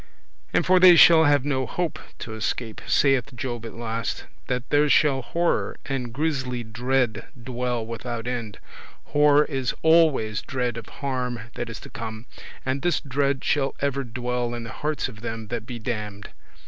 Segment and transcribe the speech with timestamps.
[0.51, 4.89] And for they shall have no hope to escape, saith Job at last, that there
[4.89, 8.57] shall horror and grisly dread dwell without end.
[9.03, 12.25] Horror is always dread of harm that is to come,
[12.65, 16.29] and this dread shall ever dwell in the hearts of them that be damned.